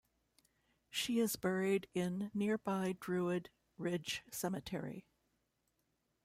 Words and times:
She 0.89 1.19
is 1.19 1.35
buried 1.35 1.87
in 1.93 2.31
nearby 2.33 2.97
Druid 2.99 3.51
Ridge 3.77 4.23
Cemetery. 4.31 5.05